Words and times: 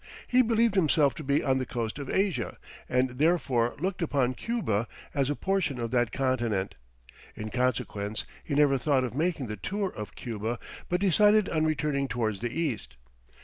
He 0.25 0.41
believed 0.41 0.73
himself 0.73 1.13
to 1.13 1.23
be 1.23 1.43
on 1.43 1.59
the 1.59 1.65
coast 1.67 1.99
of 1.99 2.09
Asia, 2.09 2.57
and 2.89 3.07
therefore 3.19 3.75
looked 3.77 4.01
upon 4.01 4.33
Cuba 4.33 4.87
as 5.13 5.29
a 5.29 5.35
portion 5.35 5.79
of 5.79 5.91
that 5.91 6.11
continent. 6.11 6.73
In 7.35 7.51
consequence, 7.51 8.25
he 8.43 8.55
never 8.55 8.79
thought 8.79 9.03
of 9.03 9.13
making 9.13 9.45
the 9.45 9.57
tour 9.57 9.93
of 9.95 10.15
Cuba, 10.15 10.57
but 10.89 11.01
decided 11.01 11.47
on 11.49 11.65
returning 11.65 12.07
towards 12.07 12.39
the 12.41 12.51
east. 12.51 12.95